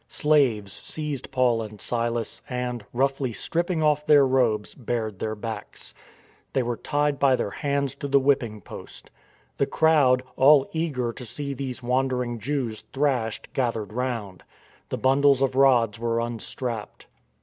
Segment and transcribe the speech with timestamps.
[0.07, 5.93] Slaves seized Paul and Silas and, roughly stripping off their robes, bared their backs.
[6.53, 9.11] They were tied by their hands to the whipping post.
[9.57, 14.41] The crowd, all eager to see these wandering Jews thrashed, gathered round.
[14.89, 17.05] The bundles of rods were unstrapped.